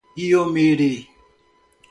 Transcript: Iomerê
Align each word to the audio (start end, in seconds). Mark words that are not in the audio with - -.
Iomerê 0.29 0.93